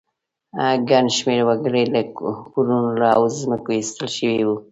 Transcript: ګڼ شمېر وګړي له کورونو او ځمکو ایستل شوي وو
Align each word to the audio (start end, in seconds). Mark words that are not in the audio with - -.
ګڼ 0.89 1.05
شمېر 1.17 1.41
وګړي 1.47 1.83
له 1.93 2.01
کورونو 2.53 3.05
او 3.15 3.21
ځمکو 3.39 3.69
ایستل 3.75 4.07
شوي 4.17 4.41
وو 4.47 4.55